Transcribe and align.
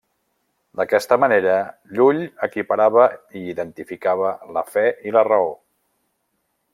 D'aquesta 0.79 1.17
manera, 1.23 1.57
Llull 1.97 2.23
equiparava 2.47 3.05
i 3.41 3.45
identificava 3.53 4.31
la 4.57 4.67
fe 4.73 4.87
i 5.11 5.17
la 5.19 5.27
raó. 5.33 5.53